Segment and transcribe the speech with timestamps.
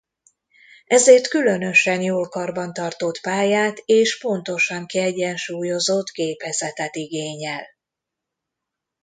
[0.85, 7.65] Ezért különösen jól karbantartott pályát és pontosan kiegyensúlyozott gépezetet igényel.